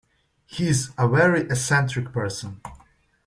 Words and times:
He 0.47 0.67
is 0.67 0.89
a 0.97 1.07
very 1.07 1.41
eccentric 1.41 2.11
person. 2.11 2.59